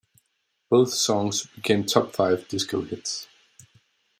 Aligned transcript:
Both 0.67 0.93
songs 0.95 1.45
became 1.45 1.85
top 1.85 2.11
five 2.13 2.47
disco 2.47 2.81
hits. 2.81 3.27